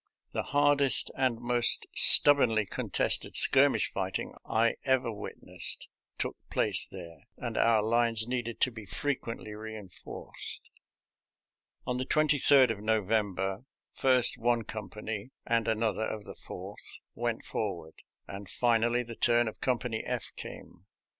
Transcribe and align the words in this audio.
The 0.31 0.41
hardest 0.49 1.11
and 1.15 1.39
most 1.39 1.85
stubbornly 1.93 2.65
contested 2.65 3.37
skirmish 3.37 3.91
fighting 3.91 4.33
I 4.43 4.77
ever 4.83 5.11
witnessed 5.11 5.87
took 6.17 6.37
place 6.49 6.87
there, 6.91 7.17
and 7.37 7.55
our 7.55 7.83
lines 7.83 8.27
needed 8.27 8.59
to 8.61 8.71
be 8.71 8.87
frequently 8.87 9.53
reinforced. 9.53 10.71
On 11.85 11.97
the 11.97 12.05
23d 12.07 12.71
of 12.71 12.81
November 12.81 13.61
first 13.93 14.39
one 14.39 14.63
STR«3NU0US 14.63 14.73
TIMES 14.73 14.95
IN 14.95 15.03
TENNESSEE 15.05 15.19
179 15.21 15.21
company 15.21 15.31
and 15.45 15.67
another 15.67 16.07
of 16.07 16.23
the 16.25 16.33
Fourth 16.33 16.99
went 17.13 17.45
for 17.45 17.73
ward, 17.75 17.93
and 18.27 18.49
finally 18.49 19.03
the 19.03 19.15
turn 19.15 19.47
of 19.47 19.61
Company 19.61 20.03
F 20.03 20.31
came. 20.35 20.87